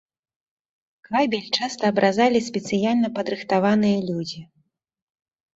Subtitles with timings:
[1.07, 4.41] Кабель часта абразалі спецыяльна падрыхтаваныя людзі.